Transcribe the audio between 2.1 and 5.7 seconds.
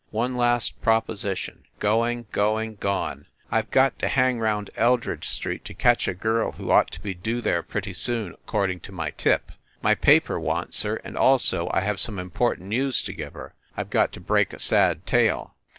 going, gone! I ve got to hang round Eldridge Street